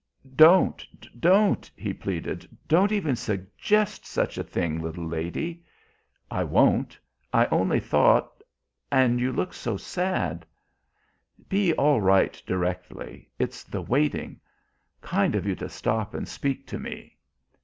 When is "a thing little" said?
4.39-5.05